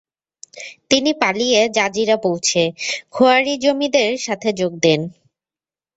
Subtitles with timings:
[0.89, 2.61] তিনি পালিয়ে জাজিরা পৌঁছে,
[3.11, 5.01] খোয়ারিজমীদের সাথে যোগ দেন।